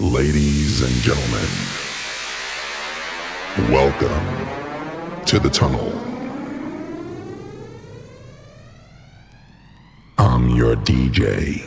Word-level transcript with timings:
Ladies 0.00 0.80
and 0.80 0.94
gentlemen, 1.02 1.46
welcome 3.70 5.26
to 5.26 5.38
the 5.38 5.50
tunnel. 5.50 5.92
I'm 10.16 10.56
your 10.56 10.74
DJ. 10.76 11.62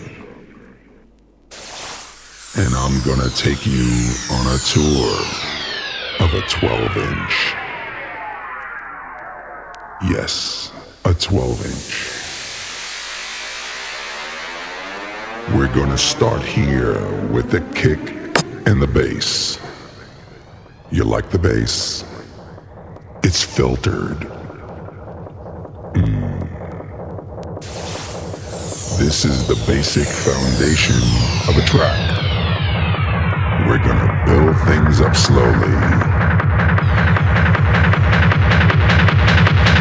And 2.58 2.74
I'm 2.74 2.99
gonna 3.06 3.29
take 3.35 3.67
you 3.67 4.12
on 4.31 4.47
a 4.47 4.58
tour 4.65 5.13
of 6.20 6.34
a 6.34 6.42
12 6.50 6.97
inch. 6.97 7.54
Yes, 10.10 10.72
a 11.06 11.13
12 11.13 11.65
inch. 11.68 12.13
We're 15.56 15.72
gonna 15.76 16.00
start 16.00 16.41
here 16.41 17.00
with 17.31 17.52
the 17.52 17.62
kick 17.76 18.23
and 18.73 18.82
the 18.82 18.88
bass. 18.88 19.59
You 20.90 21.04
like 21.04 21.30
the 21.30 21.38
bass? 21.38 22.04
It's 23.22 23.44
filtered. 23.44 24.18
Mm. 25.94 26.49
This 28.98 29.26
is 29.26 29.48
the 29.48 29.63
basic 29.68 30.08
foundation 30.08 31.04
of 31.48 31.55
a 31.55 31.66
track. 31.68 31.99
We're 33.68 33.77
gonna 33.77 34.23
build 34.26 34.58
things 34.66 35.02
up 35.02 35.16
slowly. 35.16 35.77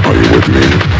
Are 0.05 0.15
you 0.15 0.37
with 0.37 0.49
me? 0.49 0.92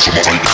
somos 0.00 0.53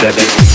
seven. 0.00 0.49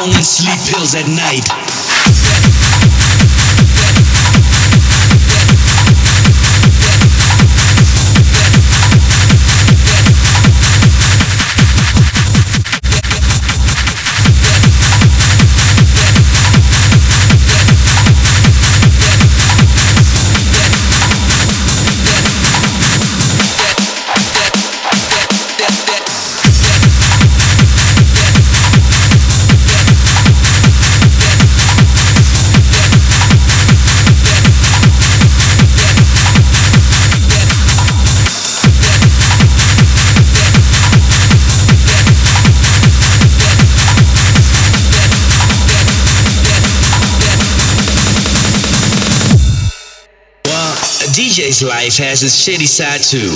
Long 0.00 0.12
sleep 0.22 0.58
pills 0.70 0.94
at 0.94 1.08
night. 1.08 1.67
DJ's 51.58 51.68
life 51.68 51.96
has 51.98 52.22
its 52.22 52.36
shitty 52.38 52.66
side 52.66 53.02
too, 53.02 53.30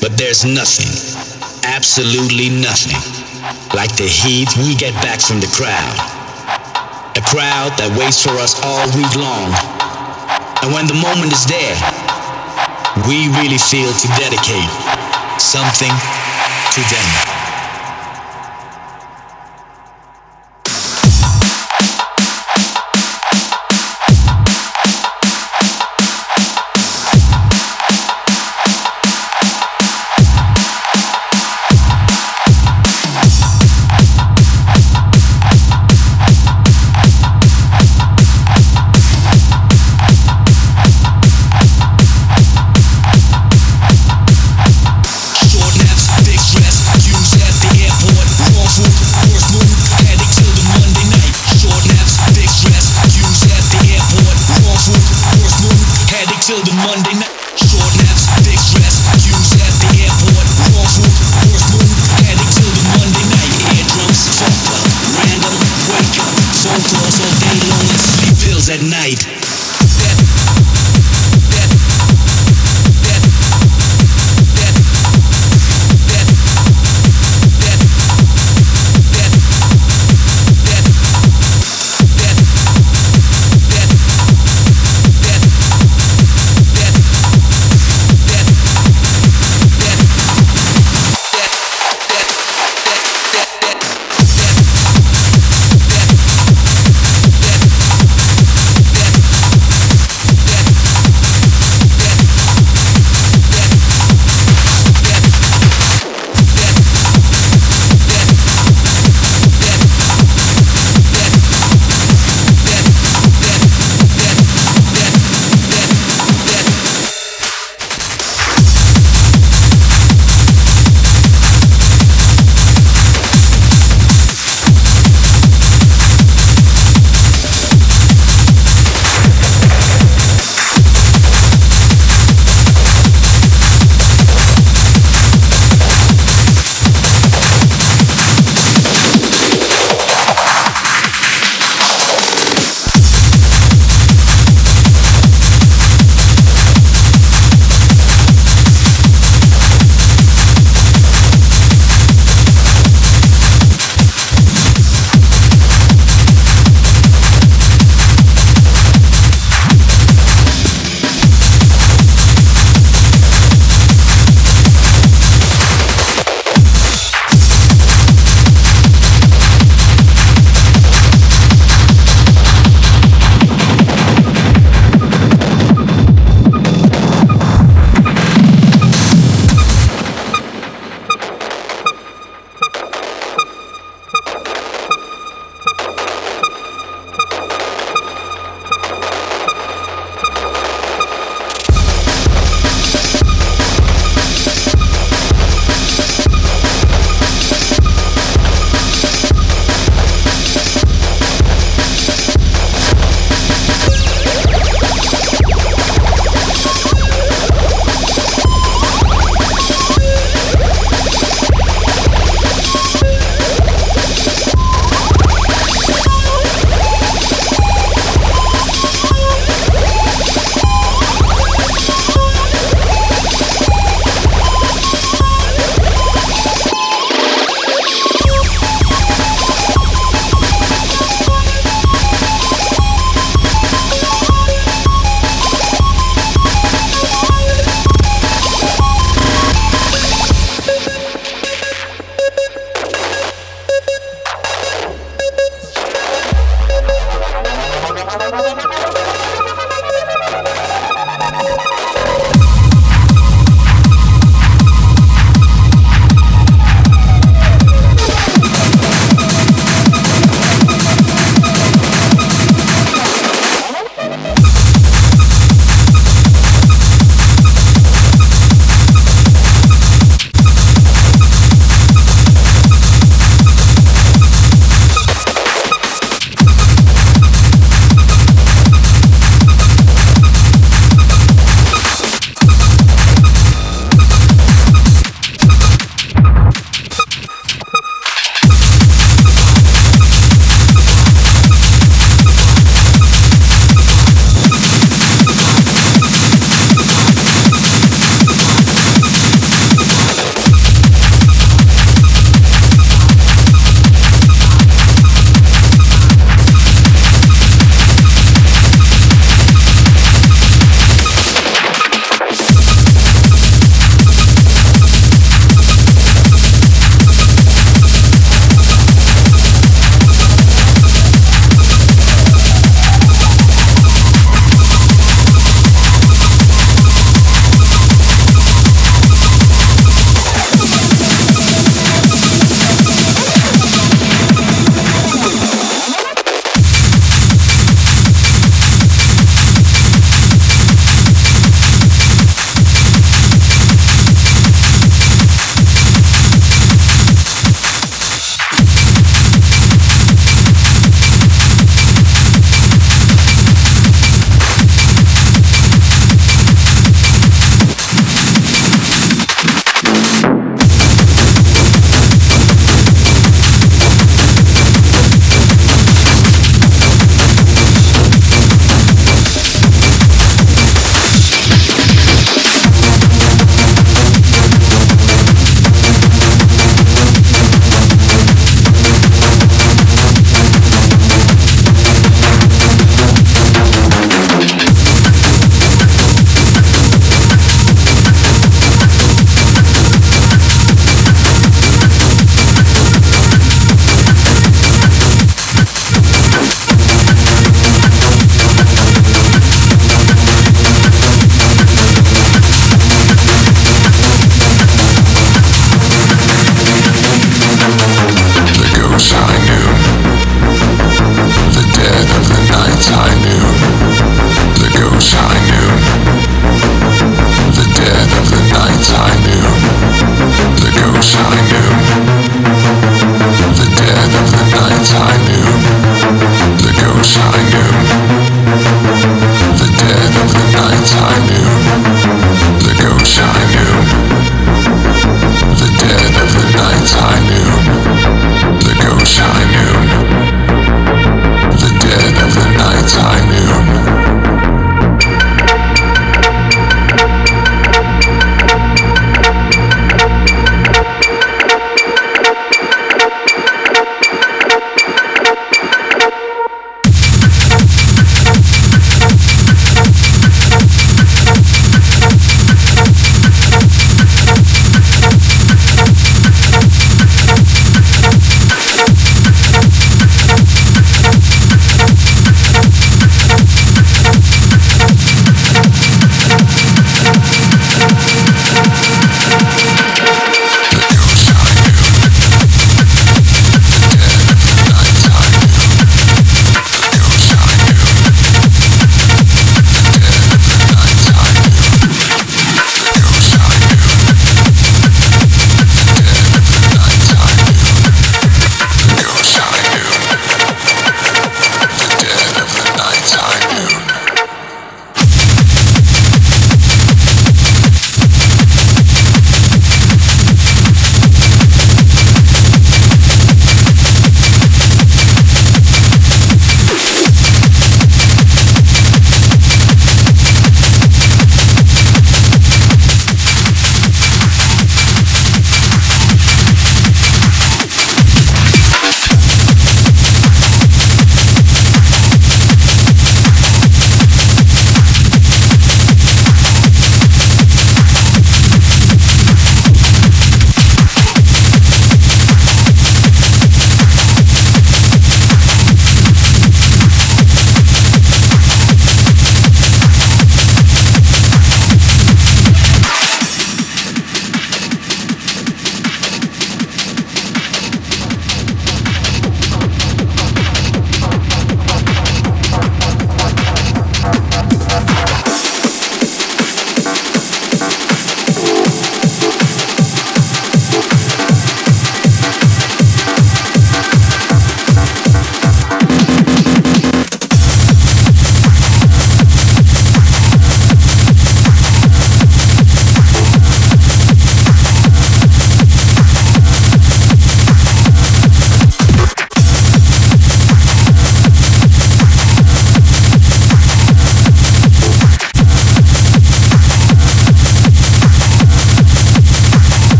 but 0.00 0.16
there's 0.18 0.44
nothing, 0.44 0.92
absolutely 1.64 2.50
nothing, 2.50 3.00
like 3.74 3.94
the 3.96 4.04
heat 4.04 4.48
we 4.58 4.74
get 4.74 4.92
back 5.02 5.20
from 5.20 5.40
the 5.40 5.48
crowd. 5.48 5.96
A 7.16 7.22
crowd 7.24 7.72
that 7.78 7.96
waits 7.98 8.22
for 8.22 8.36
us 8.36 8.60
all 8.64 8.84
week 8.92 9.14
long. 9.16 9.52
And 10.62 10.72
when 10.72 10.86
the 10.86 10.98
moment 11.00 11.32
is 11.32 11.44
there, 11.48 11.76
we 13.08 13.32
really 13.40 13.58
feel 13.58 13.88
to 13.88 14.08
dedicate 14.20 14.70
something 15.40 15.92
to 16.76 16.80
them. 16.92 17.39